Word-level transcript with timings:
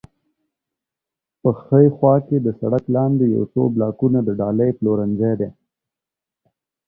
په 1.41 1.49
ښي 1.61 1.85
خوا 1.95 2.15
کې 2.27 2.37
د 2.41 2.47
سړک 2.59 2.83
لاندې 2.95 3.25
یو 3.35 3.43
څو 3.53 3.61
بلاکونه 3.73 4.19
د 4.23 4.29
ډالۍ 4.39 4.69
پلورنځی 4.77 5.33
دی. 5.39 5.49